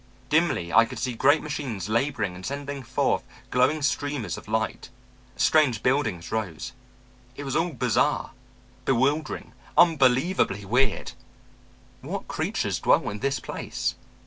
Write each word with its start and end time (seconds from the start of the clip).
"Dimly 0.29 0.73
I 0.73 0.85
could 0.85 0.97
see 0.97 1.13
great 1.13 1.43
machines 1.43 1.87
laboring 1.87 2.33
and 2.33 2.43
sending 2.43 2.81
forth 2.81 3.23
glowing 3.51 3.83
streamers 3.83 4.35
of 4.35 4.47
light. 4.47 4.89
Strange 5.35 5.83
buildings 5.83 6.31
rose. 6.31 6.71
It 7.35 7.43
was 7.43 7.55
all 7.55 7.73
bizarre, 7.73 8.31
bewildering, 8.85 9.51
unbelievably 9.77 10.65
weird. 10.65 11.11
What 12.01 12.27
creatures 12.27 12.79
dwelt 12.79 13.03
in 13.05 13.19
this 13.19 13.39
place? 13.39 13.93